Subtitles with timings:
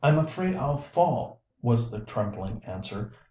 [0.03, 3.11] ]"I I'm afraid I'll fall," was the trembling answer.